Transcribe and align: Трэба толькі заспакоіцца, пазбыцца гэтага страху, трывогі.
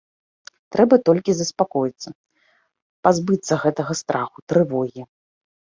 Трэба 0.75 0.95
толькі 1.09 1.31
заспакоіцца, 1.39 2.09
пазбыцца 3.05 3.53
гэтага 3.67 3.93
страху, 4.03 4.37
трывогі. 4.51 5.01